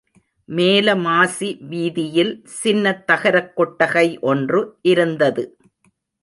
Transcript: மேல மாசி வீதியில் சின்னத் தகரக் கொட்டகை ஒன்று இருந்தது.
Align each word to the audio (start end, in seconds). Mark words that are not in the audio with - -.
மேல 0.49 0.95
மாசி 0.95 1.57
வீதியில் 1.61 2.31
சின்னத் 2.63 3.03
தகரக் 3.07 3.55
கொட்டகை 3.55 4.19
ஒன்று 4.21 4.61
இருந்தது. 4.81 5.45